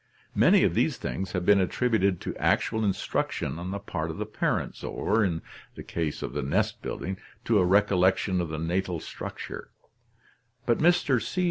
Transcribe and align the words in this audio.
Many 0.33 0.63
of 0.63 0.73
these 0.73 0.97
things 0.97 1.33
have 1.33 1.45
been 1.45 1.59
attributed 1.61 2.19
to 2.21 2.35
actual 2.37 2.83
instruction 2.83 3.59
on 3.59 3.69
the 3.69 3.77
part 3.77 4.09
of 4.09 4.17
the 4.17 4.25
parents 4.25 4.83
or, 4.83 5.23
in 5.23 5.43
the 5.75 5.83
case 5.83 6.23
of 6.23 6.33
the 6.33 6.41
nest 6.41 6.81
building, 6.81 7.19
to 7.45 7.59
a 7.59 7.65
recollection 7.67 8.41
of 8.41 8.49
the 8.49 8.57
natal 8.57 8.99
structure, 8.99 9.69
but 10.65 10.79
Mr. 10.79 11.21
C. 11.21 11.39